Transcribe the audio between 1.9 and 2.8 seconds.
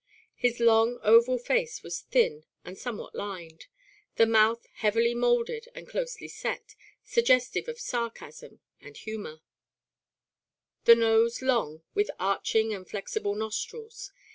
thin and